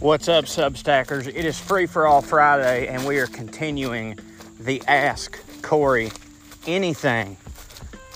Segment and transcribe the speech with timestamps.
[0.00, 1.26] What's up, Substackers?
[1.26, 4.16] It is Free for All Friday, and we are continuing
[4.60, 6.12] the Ask Corey
[6.68, 7.36] Anything.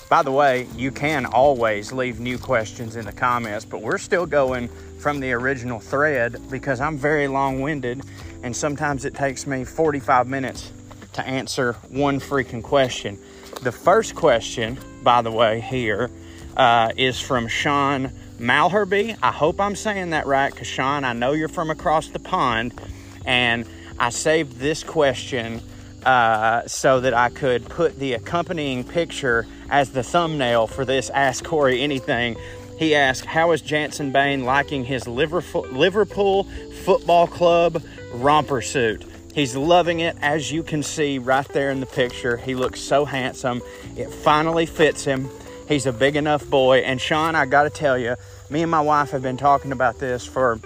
[0.08, 4.26] By the way, you can always leave new questions in the comments, but we're still
[4.26, 4.68] going
[5.00, 8.02] from the original thread because I'm very long winded,
[8.44, 10.70] and sometimes it takes me 45 minutes
[11.14, 13.18] to answer one freaking question.
[13.62, 16.12] The first question, by the way, here
[16.56, 19.16] uh, is from Sean Malherby.
[19.22, 22.78] I hope I'm saying that right because, Sean, I know you're from across the pond.
[23.24, 23.66] And
[23.98, 25.60] I saved this question
[26.04, 31.44] uh, so that I could put the accompanying picture as the thumbnail for this Ask
[31.44, 32.36] Corey Anything.
[32.78, 36.44] He asked, How is Jansen Bain liking his Liverpool
[36.84, 39.04] Football Club romper suit?
[39.34, 42.36] He's loving it, as you can see right there in the picture.
[42.36, 43.62] He looks so handsome.
[43.96, 45.30] It finally fits him.
[45.68, 46.78] He's a big enough boy.
[46.78, 48.16] And Sean, I got to tell you,
[48.50, 50.60] me and my wife have been talking about this for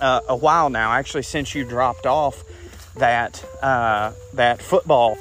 [0.00, 0.92] uh, a while now.
[0.92, 2.44] Actually, since you dropped off
[2.96, 5.16] that uh, that football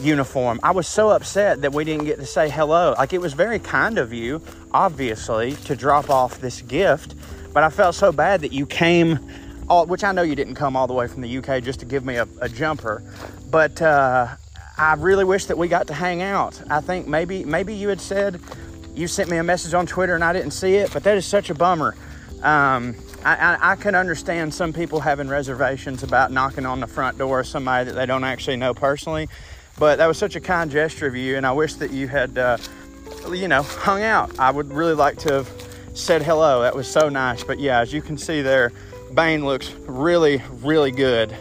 [0.00, 2.94] uniform, I was so upset that we didn't get to say hello.
[2.96, 7.14] Like it was very kind of you, obviously, to drop off this gift,
[7.52, 9.18] but I felt so bad that you came.
[9.66, 11.86] All, which I know you didn't come all the way from the UK just to
[11.86, 13.02] give me a, a jumper,
[13.50, 14.36] but uh,
[14.76, 16.60] I really wish that we got to hang out.
[16.68, 18.40] I think maybe maybe you had said
[18.94, 21.24] you sent me a message on Twitter and I didn't see it, but that is
[21.24, 21.94] such a bummer.
[22.42, 22.94] Um,
[23.24, 27.40] I, I, I, can understand some people having reservations about knocking on the front door
[27.40, 29.30] of somebody that they don't actually know personally,
[29.78, 32.36] but that was such a kind gesture of you, and I wish that you had,
[32.36, 32.58] uh,
[33.32, 34.38] you know, hung out.
[34.38, 35.50] I would really like to have
[35.94, 36.60] said hello.
[36.62, 37.42] That was so nice.
[37.42, 38.72] But yeah, as you can see there,
[39.14, 41.34] Bain looks really, really good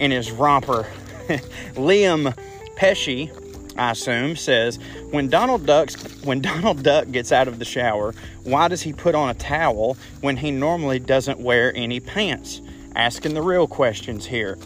[0.00, 0.84] in his romper.
[1.74, 2.36] Liam
[2.80, 3.30] Pesci,
[3.76, 4.78] I assume, says
[5.10, 8.14] when Donald Duck's when Donald Duck gets out of the shower,
[8.44, 12.62] why does he put on a towel when he normally doesn't wear any pants?
[12.96, 14.56] Asking the real questions here.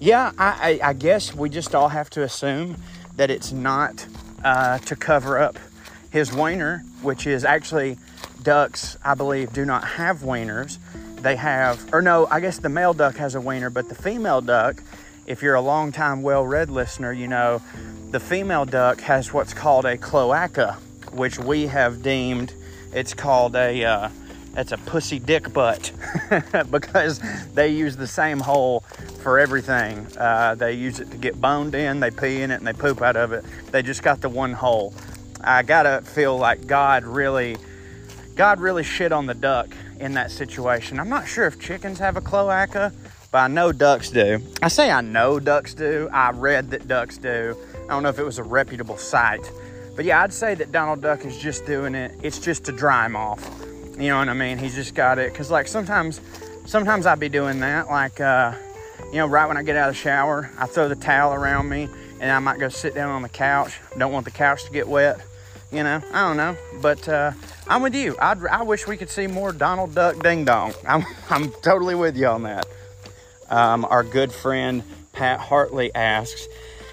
[0.00, 2.76] Yeah, I, I, I guess we just all have to assume
[3.14, 4.04] that it's not
[4.44, 5.56] uh, to cover up
[6.10, 7.98] his wiener, which is actually
[8.42, 10.78] ducks, I believe, do not have wieners.
[11.22, 14.40] They have, or no, I guess the male duck has a wiener, but the female
[14.40, 14.82] duck
[15.26, 17.62] if you're a long-time well-read listener, you know
[18.10, 20.78] the female duck has what's called a cloaca,
[21.12, 22.54] which we have deemed
[22.92, 24.08] it's called a uh,
[24.56, 25.92] it's a pussy dick butt
[26.70, 27.20] because
[27.54, 28.80] they use the same hole
[29.22, 30.06] for everything.
[30.16, 33.00] Uh, they use it to get boned in, they pee in it, and they poop
[33.00, 33.44] out of it.
[33.70, 34.92] They just got the one hole.
[35.40, 37.56] I gotta feel like God really,
[38.34, 39.68] God really shit on the duck
[40.00, 40.98] in that situation.
[40.98, 42.92] I'm not sure if chickens have a cloaca
[43.30, 44.40] but I know ducks do.
[44.62, 46.08] I say I know ducks do.
[46.12, 47.56] I read that ducks do.
[47.84, 49.50] I don't know if it was a reputable site.
[49.94, 52.12] But yeah, I'd say that Donald Duck is just doing it.
[52.22, 53.44] It's just to dry him off.
[53.98, 54.58] You know what I mean?
[54.58, 55.34] He's just got it.
[55.34, 56.20] Cause like sometimes,
[56.66, 57.88] sometimes I'd be doing that.
[57.88, 58.54] Like, uh,
[59.10, 61.68] you know, right when I get out of the shower, I throw the towel around
[61.68, 61.88] me
[62.20, 63.78] and I might go sit down on the couch.
[63.98, 65.20] Don't want the couch to get wet.
[65.72, 66.56] You know, I don't know.
[66.80, 67.32] But uh,
[67.68, 68.16] I'm with you.
[68.20, 70.72] I'd, I wish we could see more Donald Duck Ding Dong.
[70.86, 72.66] I'm, I'm totally with you on that.
[73.50, 76.46] Um, our good friend Pat Hartley asks,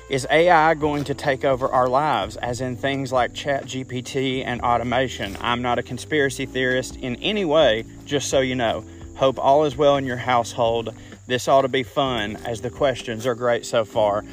[0.10, 4.62] is AI going to take over our lives, as in things like Chat GPT and
[4.62, 5.38] automation?
[5.42, 8.86] I'm not a conspiracy theorist in any way, just so you know.
[9.16, 10.94] Hope all is well in your household.
[11.28, 14.24] This ought to be fun, as the questions are great so far.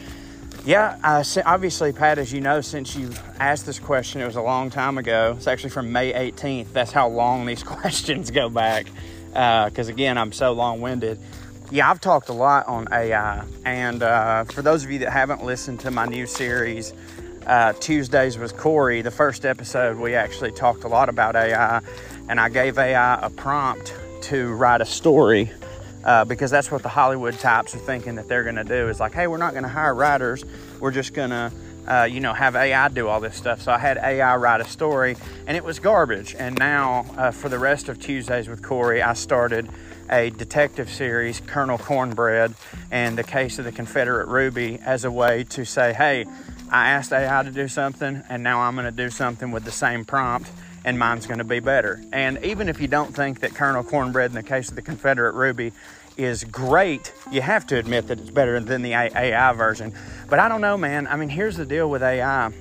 [0.65, 3.11] Yeah, uh, obviously, Pat, as you know, since you
[3.41, 5.35] asked this question, it was a long time ago.
[5.37, 6.73] It's actually from May 18th.
[6.73, 8.87] That's how long these questions go back.
[9.27, 11.19] Because, uh, again, I'm so long winded
[11.75, 13.45] yeah, I've talked a lot on AI.
[13.65, 16.95] And uh, for those of you that haven't listened to my new series,
[17.49, 21.81] uh, Tuesdays with Corey, the first episode, we actually talked a lot about AI.
[22.29, 23.93] And I gave AI a prompt
[24.23, 25.51] to write a story
[26.05, 29.01] uh, because that's what the Hollywood types are thinking that they're going to do is
[29.01, 30.45] like, hey, we're not going to hire writers.
[30.79, 31.51] We're just going to,
[31.87, 33.63] uh, you know, have AI do all this stuff.
[33.63, 36.35] So I had AI write a story and it was garbage.
[36.39, 39.69] And now uh, for the rest of Tuesdays with Corey, I started
[40.11, 42.55] a detective series, Colonel Cornbread,
[42.91, 46.27] and the case of the Confederate Ruby as a way to say, hey,
[46.71, 49.73] I asked AI to do something, and now I'm going to do something with the
[49.73, 50.51] same prompt,
[50.85, 52.03] and mine's going to be better.
[52.13, 55.35] And even if you don't think that Colonel Cornbread in the case of the Confederate
[55.35, 55.73] Ruby
[56.17, 59.93] is great, you have to admit that it's better than the AI version.
[60.29, 61.07] But I don't know, man.
[61.07, 62.53] I mean, here's the deal with AI.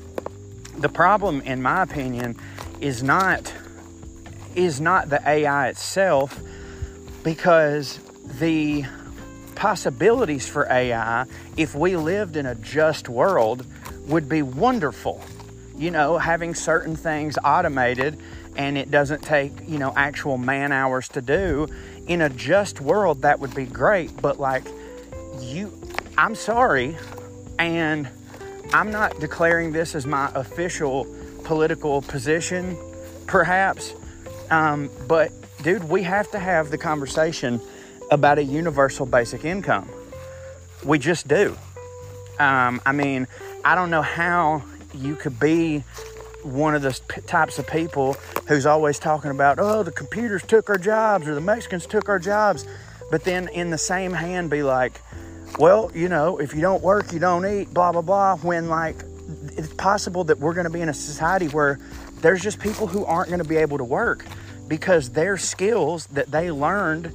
[0.77, 2.35] The problem, in my opinion,
[2.81, 3.53] is not
[4.55, 6.39] is not the AI itself
[7.23, 8.00] because
[8.39, 8.85] the
[9.55, 11.25] possibilities for AI,
[11.57, 13.65] if we lived in a just world,
[14.07, 15.23] would be wonderful.
[15.75, 18.19] you know, having certain things automated
[18.55, 21.67] and it doesn't take, you know, actual man hours to do.
[22.07, 24.15] In a just world, that would be great.
[24.21, 24.63] But like,
[25.39, 25.71] you,
[26.17, 26.97] I'm sorry.
[27.59, 28.07] And
[28.73, 31.07] I'm not declaring this as my official
[31.44, 32.77] political position,
[33.27, 33.94] perhaps.
[34.50, 37.61] Um, but, dude, we have to have the conversation
[38.11, 39.89] about a universal basic income.
[40.83, 41.57] We just do.
[42.39, 43.27] Um, I mean,
[43.63, 44.63] I don't know how
[44.94, 45.83] you could be
[46.44, 46.94] one of the
[47.28, 48.13] types of people
[48.48, 52.19] who's always talking about, oh, the computers took our jobs or the Mexicans took our
[52.19, 52.66] jobs,
[53.12, 55.01] but then in the same hand be like,
[55.60, 58.95] well, you know, if you don't work, you don't eat, blah, blah, blah, when like
[59.56, 61.80] it's possible that we're going to be in a society where
[62.22, 64.25] there's just people who aren't going to be able to work
[64.68, 67.12] because their skills that they learned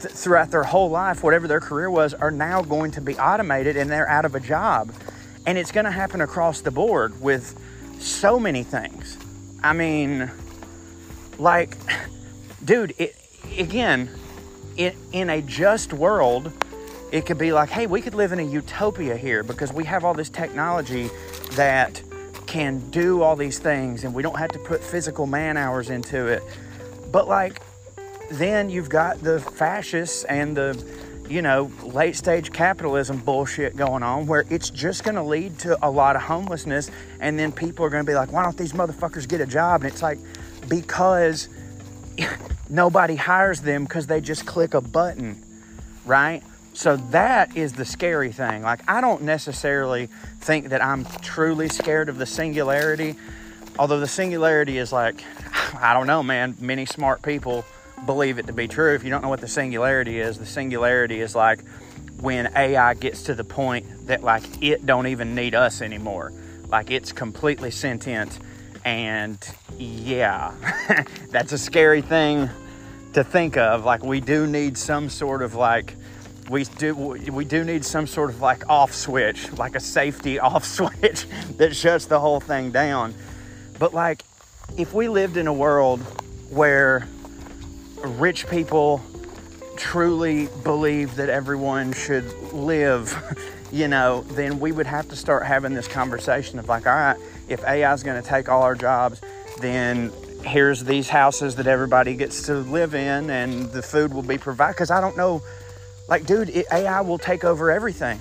[0.00, 3.76] th- throughout their whole life, whatever their career was, are now going to be automated
[3.76, 4.92] and they're out of a job.
[5.46, 7.58] And it's going to happen across the board with
[8.00, 9.18] so many things.
[9.62, 10.30] I mean,
[11.38, 11.76] like,
[12.64, 13.16] dude, it,
[13.58, 14.10] again,
[14.76, 16.52] it, in a just world,
[17.12, 20.04] it could be like, hey, we could live in a utopia here because we have
[20.04, 21.10] all this technology
[21.52, 22.02] that
[22.46, 26.26] can do all these things and we don't have to put physical man hours into
[26.26, 26.42] it.
[27.12, 27.60] But like,
[28.30, 30.74] then you've got the fascists and the
[31.30, 35.78] you know, late stage capitalism bullshit going on where it's just going to lead to
[35.86, 36.90] a lot of homelessness.
[37.20, 39.82] And then people are going to be like, why don't these motherfuckers get a job?
[39.82, 40.18] And it's like,
[40.68, 41.48] because
[42.68, 45.40] nobody hires them because they just click a button,
[46.04, 46.42] right?
[46.72, 48.62] So that is the scary thing.
[48.62, 50.08] Like, I don't necessarily
[50.40, 53.14] think that I'm truly scared of the singularity,
[53.78, 55.22] although the singularity is like,
[55.74, 57.64] I don't know, man, many smart people
[58.06, 58.94] believe it to be true.
[58.94, 61.64] If you don't know what the singularity is, the singularity is like
[62.20, 66.32] when AI gets to the point that like it don't even need us anymore.
[66.68, 68.38] Like it's completely sentient
[68.84, 69.38] and
[69.78, 70.54] yeah,
[71.30, 72.48] that's a scary thing
[73.12, 73.84] to think of.
[73.84, 75.94] Like we do need some sort of like
[76.48, 80.64] we do we do need some sort of like off switch, like a safety off
[80.64, 81.26] switch
[81.56, 83.14] that shuts the whole thing down.
[83.78, 84.22] But like
[84.76, 86.00] if we lived in a world
[86.50, 87.06] where
[88.04, 89.02] rich people
[89.76, 93.16] truly believe that everyone should live,
[93.72, 97.16] you know, then we would have to start having this conversation of like, all right,
[97.48, 99.20] if AI is going to take all our jobs,
[99.60, 100.12] then
[100.44, 104.74] here's these houses that everybody gets to live in and the food will be provided.
[104.74, 105.42] Because I don't know,
[106.08, 108.20] like, dude, it, AI will take over everything.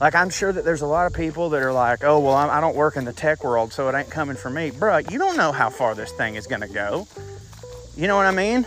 [0.00, 2.48] Like, I'm sure that there's a lot of people that are like, oh, well, I'm,
[2.48, 4.70] I do not work in the tech world, so it ain't coming for me.
[4.70, 7.06] Bruh, you don't know how far this thing is going to go.
[7.96, 8.66] You know what I mean?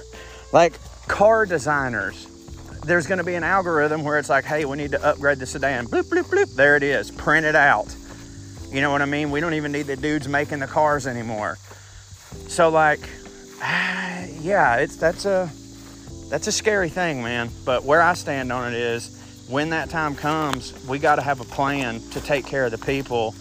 [0.54, 2.28] Like car designers,
[2.86, 5.48] there's going to be an algorithm where it's like, hey, we need to upgrade the
[5.48, 5.88] sedan.
[5.88, 6.56] Bloop, bloop, bloop.
[6.56, 7.10] There it is.
[7.10, 7.94] Print it out.
[8.72, 9.32] You know what I mean?
[9.32, 11.58] We don't even need the dudes making the cars anymore.
[12.48, 13.00] So like,
[13.60, 15.50] yeah, it's that's a
[16.30, 17.50] that's a scary thing, man.
[17.66, 21.42] But where I stand on it is, when that time comes, we got to have
[21.42, 23.34] a plan to take care of the people,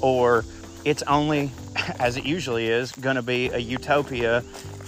[0.00, 0.44] or
[0.84, 1.52] it's only,
[2.00, 4.42] as it usually is, going to be a utopia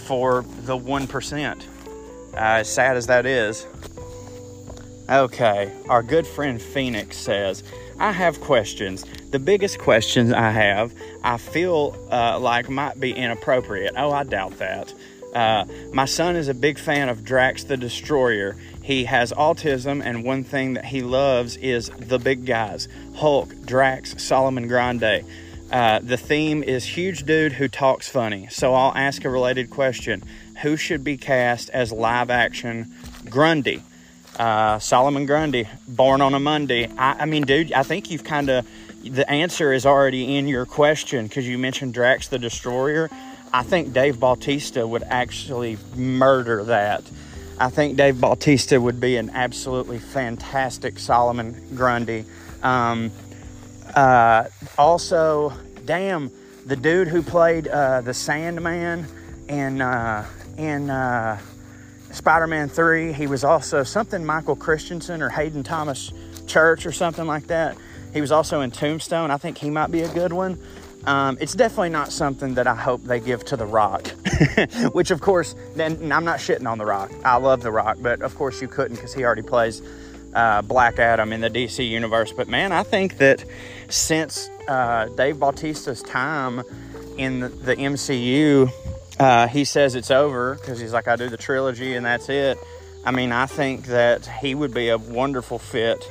[0.09, 1.61] for the 1%.
[1.61, 3.67] Uh, as sad as that is.
[5.07, 7.61] Okay, our good friend Phoenix says,
[7.99, 9.05] I have questions.
[9.29, 13.93] The biggest questions I have, I feel uh, like might be inappropriate.
[13.95, 14.95] Oh, I doubt that.
[15.35, 18.55] Uh, my son is a big fan of Drax the Destroyer.
[18.81, 24.23] He has autism, and one thing that he loves is the big guys Hulk, Drax,
[24.23, 25.23] Solomon Grundy.
[25.71, 28.47] Uh, the theme is Huge Dude Who Talks Funny.
[28.49, 30.23] So I'll ask a related question
[30.63, 32.91] Who should be cast as live action
[33.29, 33.83] Grundy?
[34.37, 36.87] Uh, Solomon Grundy, born on a Monday.
[36.97, 38.67] I, I mean, dude, I think you've kind of,
[39.03, 43.09] the answer is already in your question because you mentioned Drax the Destroyer.
[43.53, 47.03] I think Dave Bautista would actually murder that.
[47.59, 52.23] I think Dave Bautista would be an absolutely fantastic Solomon Grundy.
[52.63, 53.11] Um,
[53.95, 55.53] uh, also,
[55.85, 56.31] damn,
[56.65, 59.05] the dude who played uh, the Sandman
[59.47, 60.25] in uh,
[60.57, 61.39] in uh,
[62.11, 66.11] Spider-Man Three, he was also something Michael Christensen or Hayden Thomas
[66.47, 67.77] Church or something like that.
[68.13, 69.31] He was also in Tombstone.
[69.31, 70.59] I think he might be a good one.
[71.05, 74.07] Um, it's definitely not something that I hope they give to The Rock,
[74.91, 77.11] which, of course, then I'm not shitting on The Rock.
[77.23, 79.81] I love The Rock, but of course you couldn't because he already plays
[80.33, 82.31] uh, Black Adam in the DC universe.
[82.31, 83.43] But man, I think that
[83.89, 86.63] since uh, Dave Bautista's time
[87.17, 88.69] in the, the MCU,
[89.19, 92.57] uh, he says it's over because he's like, I do the trilogy and that's it.
[93.05, 96.03] I mean, I think that he would be a wonderful fit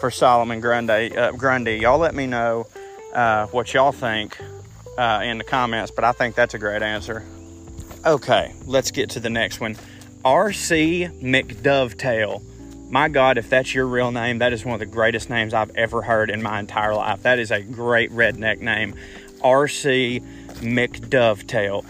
[0.00, 1.16] for Solomon Grundy.
[1.16, 1.76] Uh, Grundy.
[1.76, 2.66] Y'all let me know
[3.12, 4.38] uh, what y'all think
[4.96, 7.24] uh, in the comments, but I think that's a great answer.
[8.06, 9.76] Okay, let's get to the next one.
[10.24, 11.08] R.C.
[11.20, 12.42] McDovetail.
[12.90, 15.74] My God, if that's your real name, that is one of the greatest names I've
[15.76, 17.22] ever heard in my entire life.
[17.22, 18.94] That is a great redneck name.
[19.42, 20.22] R.C.
[20.60, 21.84] McDovetail.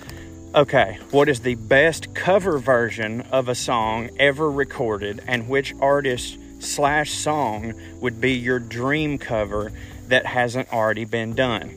[0.55, 6.37] Okay, what is the best cover version of a song ever recorded, and which artist
[6.59, 9.71] slash song would be your dream cover
[10.09, 11.71] that hasn't already been done?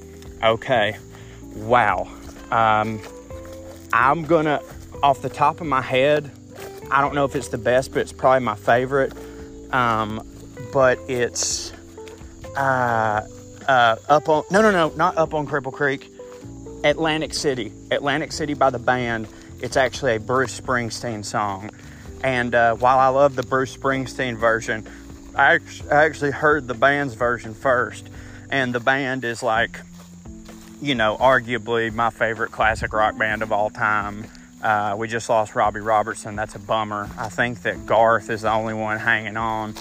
[0.44, 0.98] Okay,
[1.54, 2.08] wow.
[2.50, 3.00] Um,
[3.94, 4.62] I'm gonna,
[5.04, 6.32] off the top of my head,
[6.92, 9.14] I don't know if it's the best, but it's probably my favorite.
[9.72, 10.28] Um,
[10.74, 11.72] but it's
[12.58, 13.26] uh,
[13.68, 16.10] uh, up on, no, no, no, not up on Cripple Creek.
[16.84, 17.72] Atlantic City.
[17.92, 19.28] Atlantic City by the band.
[19.62, 21.70] It's actually a Bruce Springsteen song.
[22.24, 24.88] And uh, while I love the Bruce Springsteen version,
[25.36, 28.10] I actually heard the band's version first.
[28.50, 29.80] And the band is like,
[30.82, 34.26] you know, arguably my favorite classic rock band of all time.
[34.62, 36.36] Uh, we just lost Robbie Robertson.
[36.36, 37.10] That's a bummer.
[37.18, 39.74] I think that Garth is the only one hanging on.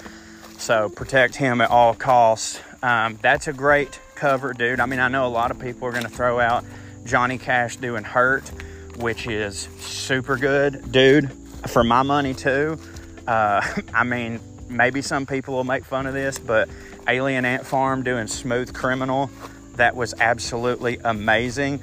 [0.58, 2.60] So protect him at all costs.
[2.82, 4.80] Um, that's a great cover, dude.
[4.80, 6.64] I mean, I know a lot of people are going to throw out
[7.04, 8.49] Johnny Cash doing Hurt,
[8.96, 11.30] which is super good, dude.
[11.68, 12.78] For my money, too.
[13.26, 13.60] Uh,
[13.94, 16.68] I mean, maybe some people will make fun of this, but
[17.08, 19.30] Alien Ant Farm doing Smooth Criminal,
[19.76, 21.80] that was absolutely amazing.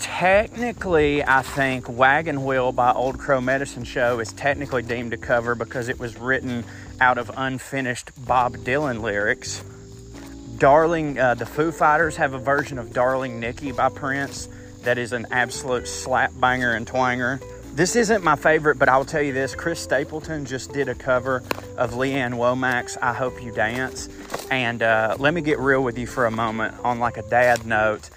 [0.00, 5.54] Technically, I think Wagon Wheel by Old Crow Medicine Show is technically deemed a cover
[5.54, 6.64] because it was written
[7.00, 9.62] out of unfinished Bob Dylan lyrics.
[10.58, 14.48] Darling, uh, the Foo Fighters have a version of Darling Nikki by Prince
[14.82, 17.40] that is an absolute slap banger and twanger.
[17.74, 21.44] This isn't my favorite, but I'll tell you this Chris Stapleton just did a cover
[21.76, 24.08] of Lee Ann Womack's I Hope You Dance.
[24.50, 27.66] And uh, let me get real with you for a moment on like a dad
[27.66, 28.10] note.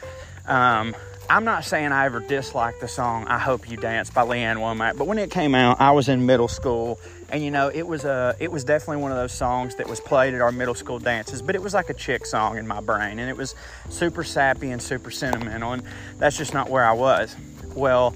[0.48, 0.96] Um,
[1.32, 4.58] I'm not saying I ever disliked the song "I Hope You Dance" by Lee Ann
[4.58, 7.88] Womack, but when it came out, I was in middle school, and you know, it
[7.88, 10.76] was a, it was definitely one of those songs that was played at our middle
[10.76, 11.42] school dances.
[11.42, 13.56] But it was like a chick song in my brain, and it was
[13.88, 15.84] super sappy and super sentimental, and
[16.18, 17.34] that's just not where I was.
[17.76, 18.14] Well,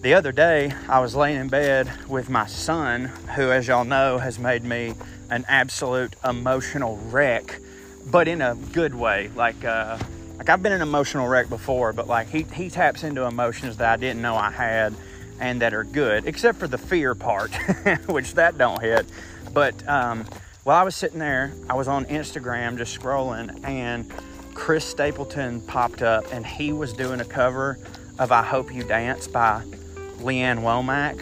[0.00, 4.18] the other day, I was laying in bed with my son, who, as y'all know,
[4.18, 4.94] has made me
[5.30, 7.60] an absolute emotional wreck,
[8.06, 9.64] but in a good way, like.
[9.64, 9.98] Uh,
[10.40, 13.92] like I've been an emotional wreck before, but like he he taps into emotions that
[13.92, 14.94] I didn't know I had
[15.38, 17.54] and that are good, except for the fear part,
[18.06, 19.04] which that don't hit.
[19.52, 20.24] But um,
[20.64, 24.10] while I was sitting there, I was on Instagram just scrolling, and
[24.54, 27.78] Chris Stapleton popped up, and he was doing a cover
[28.18, 29.62] of "I Hope You Dance" by
[30.20, 31.20] Lee Ann Womack,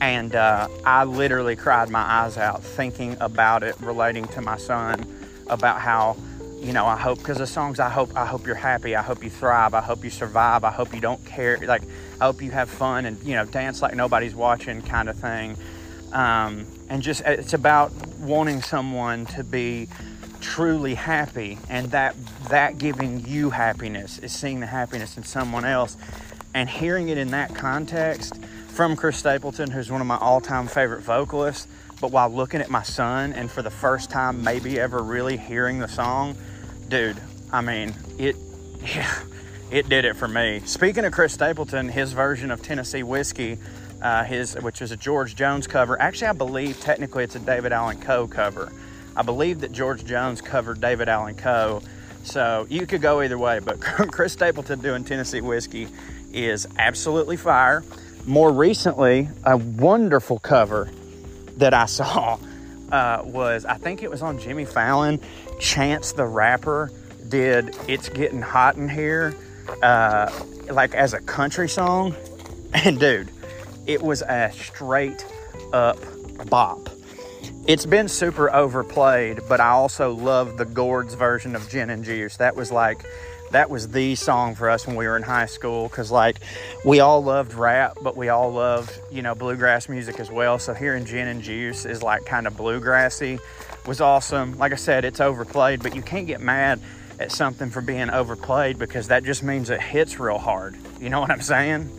[0.00, 5.04] and uh, I literally cried my eyes out thinking about it, relating to my son,
[5.46, 6.16] about how
[6.60, 9.24] you know, I hope because the songs I hope I hope you're happy, I hope
[9.24, 11.82] you thrive, I hope you survive, I hope you don't care, like
[12.20, 15.56] I hope you have fun and you know dance like nobody's watching kind of thing.
[16.12, 19.88] Um, and just it's about wanting someone to be
[20.40, 22.14] truly happy and that
[22.48, 25.96] that giving you happiness is seeing the happiness in someone else.
[26.52, 31.02] And hearing it in that context from Chris Stapleton who's one of my all-time favorite
[31.02, 31.68] vocalists
[32.00, 35.78] but while looking at my son and for the first time maybe ever really hearing
[35.78, 36.36] the song
[36.90, 37.16] dude,
[37.52, 38.36] I mean, it,
[38.82, 39.22] yeah,
[39.70, 40.60] it did it for me.
[40.64, 43.58] Speaking of Chris Stapleton, his version of Tennessee Whiskey,
[44.02, 46.00] uh, his which is a George Jones cover.
[46.00, 48.72] Actually, I believe technically it's a David Allan Coe cover.
[49.16, 51.80] I believe that George Jones covered David Allan Coe,
[52.24, 53.60] so you could go either way.
[53.60, 55.86] But Chris Stapleton doing Tennessee Whiskey
[56.32, 57.84] is absolutely fire.
[58.26, 60.90] More recently, a wonderful cover
[61.56, 62.38] that I saw
[62.92, 65.20] uh, was I think it was on Jimmy Fallon.
[65.58, 66.90] Chance the Rapper
[67.28, 69.34] did "It's Getting Hot in Here,"
[69.82, 70.30] uh,
[70.70, 72.14] like as a country song,
[72.74, 73.30] and dude,
[73.86, 75.24] it was a straight
[75.72, 75.98] up
[76.48, 76.88] bop.
[77.66, 82.36] It's been super overplayed, but I also love the Gourds' version of Gin and Juice.
[82.38, 83.04] That was like
[83.50, 86.36] that was the song for us when we were in high school because like
[86.84, 90.58] we all loved rap but we all loved you know bluegrass music as well.
[90.58, 93.40] So hearing gin and juice is like kind of bluegrassy
[93.86, 94.56] was awesome.
[94.58, 96.80] Like i said it's overplayed but you can't get mad
[97.18, 100.76] at something for being overplayed because that just means it hits real hard.
[101.00, 101.90] You know what i'm saying?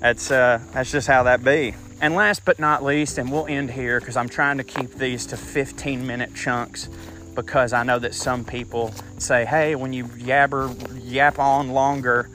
[0.00, 1.74] That's uh that's just how that be.
[2.00, 5.26] And last but not least and we'll end here because i'm trying to keep these
[5.26, 6.88] to 15 minute chunks
[7.34, 10.74] because I know that some people say, hey, when you yabber,
[11.04, 12.30] yap on longer,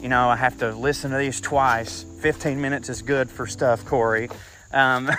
[0.00, 2.06] you know, I have to listen to these twice.
[2.20, 4.30] 15 minutes is good for stuff, Corey.
[4.72, 5.10] Um,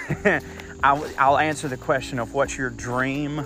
[0.84, 3.46] I'll, I'll answer the question of what's your dream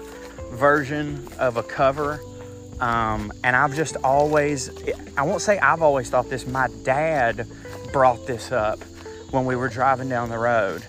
[0.51, 2.19] version of a cover
[2.79, 4.71] Um, and I've just always,
[5.17, 7.47] I won't say I've always thought this, my dad
[7.93, 8.83] brought this up
[9.31, 10.83] when we were driving down the road.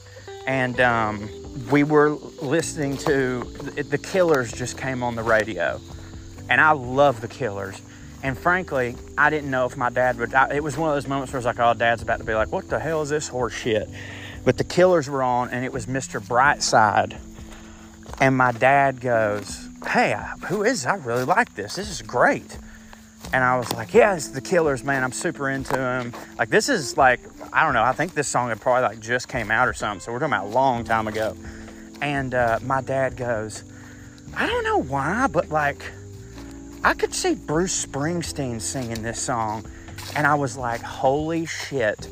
[0.46, 1.30] And um,
[1.70, 5.80] we were listening to the Killers, just came on the radio.
[6.48, 7.80] And I love the Killers.
[8.22, 10.34] And frankly, I didn't know if my dad would.
[10.34, 12.24] I, it was one of those moments where I was like, oh, dad's about to
[12.24, 13.88] be like, what the hell is this horse shit?
[14.44, 16.20] But the Killers were on, and it was Mr.
[16.20, 17.18] Brightside.
[18.20, 20.84] And my dad goes, hey, who is?
[20.84, 21.76] I really like this.
[21.76, 22.58] This is great.
[23.32, 25.04] And I was like, yeah, it's the Killers, man.
[25.04, 26.12] I'm super into them.
[26.36, 27.20] Like, this is like,
[27.52, 27.82] I don't know.
[27.82, 30.00] I think this song had probably like just came out or something.
[30.00, 31.36] So we're talking about a long time ago.
[32.00, 33.62] And uh, my dad goes,
[34.36, 35.84] I don't know why, but like,
[36.82, 39.64] I could see Bruce Springsteen singing this song.
[40.16, 42.08] And I was like, holy shit,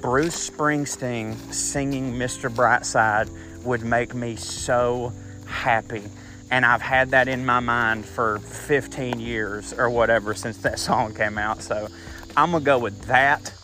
[0.00, 2.48] Bruce Springsteen singing Mr.
[2.50, 3.28] Brightside
[3.62, 5.12] would make me so
[5.46, 6.04] happy
[6.52, 11.14] and I've had that in my mind for 15 years or whatever since that song
[11.14, 11.62] came out.
[11.62, 11.88] So
[12.36, 13.54] I'm gonna go with that.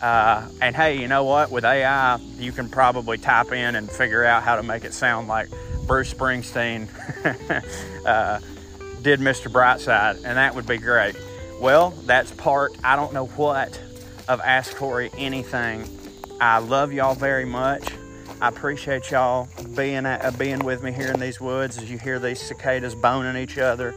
[0.00, 1.50] Uh, and hey, you know what?
[1.50, 5.28] With AI, you can probably type in and figure out how to make it sound
[5.28, 5.50] like
[5.86, 6.88] Bruce Springsteen
[8.06, 8.40] uh,
[9.02, 9.52] did Mr.
[9.52, 11.16] Brightside, and that would be great.
[11.60, 13.78] Well, that's part, I don't know what,
[14.28, 15.86] of Ask Corey Anything.
[16.40, 17.86] I love y'all very much.
[18.40, 22.18] I appreciate y'all being uh, being with me here in these woods as you hear
[22.18, 23.94] these cicadas boning each other.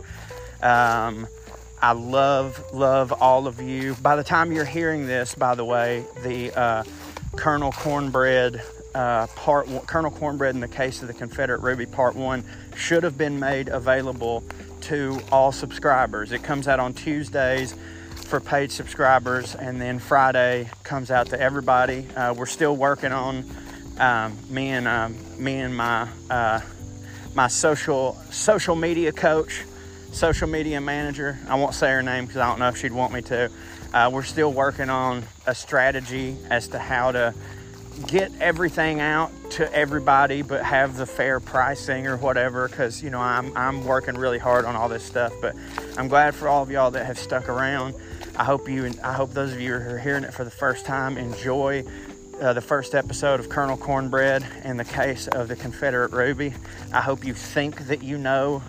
[0.61, 1.27] Um,
[1.81, 3.95] I love love all of you.
[3.95, 6.83] By the time you're hearing this, by the way, the uh,
[7.35, 8.61] Colonel Cornbread
[8.95, 12.43] uh, part one, Colonel Cornbread in the case of the Confederate Ruby Part One
[12.75, 14.43] should have been made available
[14.81, 16.31] to all subscribers.
[16.31, 17.75] It comes out on Tuesdays
[18.15, 22.07] for paid subscribers, and then Friday comes out to everybody.
[22.15, 23.45] Uh, we're still working on
[23.99, 26.61] um, me and um, me and my uh,
[27.35, 29.63] my social social media coach,
[30.11, 31.37] social media manager.
[31.47, 33.51] I won't say her name because I don't know if she'd want me to.
[33.93, 37.33] Uh, we're still working on a strategy as to how to
[38.05, 42.67] get everything out to everybody, but have the fair pricing or whatever.
[42.67, 45.33] Because you know I'm I'm working really hard on all this stuff.
[45.41, 45.55] But
[45.97, 47.95] I'm glad for all of y'all that have stuck around.
[48.35, 50.51] I hope you and I hope those of you who are hearing it for the
[50.51, 51.83] first time enjoy
[52.41, 56.53] uh, the first episode of Colonel Cornbread and the case of the Confederate Ruby.
[56.93, 58.61] I hope you think that you know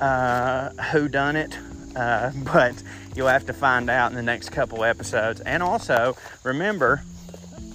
[0.00, 1.56] uh, who done it,
[1.96, 2.82] uh, but
[3.14, 5.40] you'll have to find out in the next couple episodes.
[5.40, 7.02] And also, remember,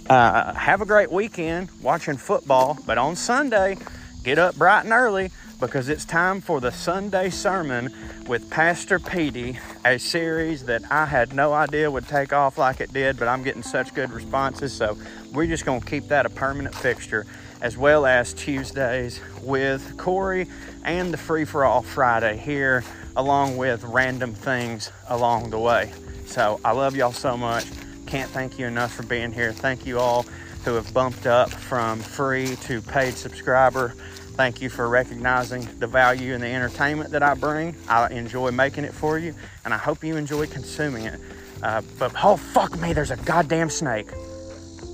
[0.09, 3.77] uh, have a great weekend watching football, but on Sunday,
[4.23, 7.93] get up bright and early because it's time for the Sunday sermon
[8.27, 12.91] with Pastor Petey, a series that I had no idea would take off like it
[12.93, 14.73] did, but I'm getting such good responses.
[14.73, 14.97] So
[15.33, 17.25] we're just going to keep that a permanent fixture,
[17.61, 20.47] as well as Tuesdays with Corey
[20.83, 22.83] and the Free for All Friday here,
[23.15, 25.91] along with random things along the way.
[26.25, 27.65] So I love y'all so much.
[28.05, 29.51] Can't thank you enough for being here.
[29.53, 30.25] Thank you all
[30.63, 33.89] who have bumped up from free to paid subscriber.
[34.35, 37.75] Thank you for recognizing the value and the entertainment that I bring.
[37.87, 41.19] I enjoy making it for you, and I hope you enjoy consuming it.
[41.61, 44.09] Uh, but oh, fuck me, there's a goddamn snake.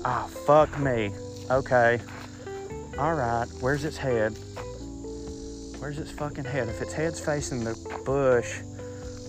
[0.03, 1.11] Ah, oh, fuck me.
[1.49, 1.99] Okay.
[2.97, 4.37] All right, where's its head?
[5.79, 6.67] Where's its fucking head?
[6.67, 8.59] If its head's facing the bush,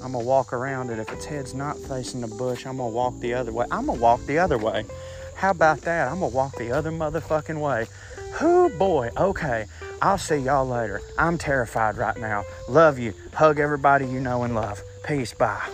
[0.03, 0.99] I'm gonna walk around it.
[0.99, 3.67] If its head's not facing the bush, I'm gonna walk the other way.
[3.71, 4.85] I'm gonna walk the other way.
[5.41, 6.09] How about that?
[6.09, 7.87] I'm gonna walk the other motherfucking way.
[8.43, 9.65] Whoo boy, okay.
[10.03, 11.01] I'll see y'all later.
[11.17, 12.45] I'm terrified right now.
[12.69, 13.15] Love you.
[13.33, 14.83] Hug everybody you know and love.
[15.03, 15.33] Peace.
[15.33, 15.67] Bye.